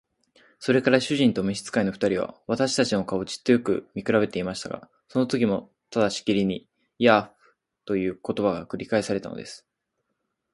[0.57, 9.67] それから主人と召使の二人は、私たちの顔をじっとよく見くらべていましたが、そのときもまたしきりに「ヤーフ」という言葉が繰り返されたのです。